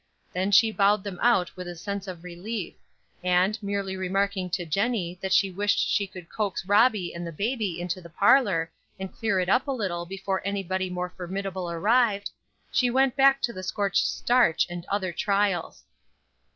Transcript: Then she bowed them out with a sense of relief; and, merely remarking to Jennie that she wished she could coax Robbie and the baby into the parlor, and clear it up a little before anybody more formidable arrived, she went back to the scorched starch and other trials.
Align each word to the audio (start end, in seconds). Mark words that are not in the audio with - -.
Then 0.33 0.49
she 0.51 0.71
bowed 0.71 1.03
them 1.03 1.19
out 1.21 1.55
with 1.55 1.67
a 1.67 1.75
sense 1.75 2.07
of 2.07 2.23
relief; 2.23 2.73
and, 3.23 3.61
merely 3.61 3.95
remarking 3.95 4.49
to 4.49 4.65
Jennie 4.65 5.19
that 5.21 5.31
she 5.31 5.51
wished 5.51 5.77
she 5.77 6.07
could 6.07 6.27
coax 6.27 6.65
Robbie 6.65 7.13
and 7.13 7.27
the 7.27 7.31
baby 7.31 7.79
into 7.79 8.01
the 8.01 8.09
parlor, 8.09 8.71
and 8.99 9.13
clear 9.13 9.39
it 9.39 9.47
up 9.47 9.67
a 9.67 9.71
little 9.71 10.07
before 10.07 10.41
anybody 10.43 10.89
more 10.89 11.11
formidable 11.15 11.69
arrived, 11.69 12.31
she 12.71 12.89
went 12.89 13.15
back 13.15 13.43
to 13.43 13.53
the 13.53 13.61
scorched 13.61 14.07
starch 14.07 14.65
and 14.71 14.87
other 14.87 15.11
trials. 15.13 15.83